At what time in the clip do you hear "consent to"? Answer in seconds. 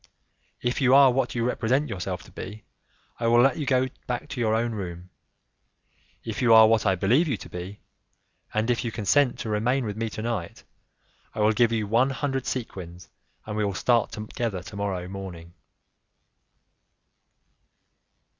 8.91-9.49